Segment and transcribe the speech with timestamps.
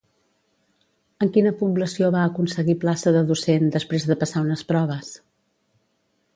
[1.25, 5.17] En quina població va aconseguir plaça de docent després de passar unes proves?